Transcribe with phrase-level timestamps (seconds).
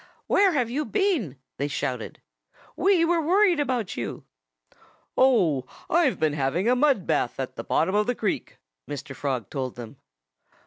[0.25, 2.19] "Where have you been?" they shouted.
[2.75, 4.23] "We were worried about you."
[5.15, 8.57] "Oh, I've been having a mud bath at the bottom of the creek,"
[8.89, 9.15] Mr.
[9.15, 9.97] Frog told them.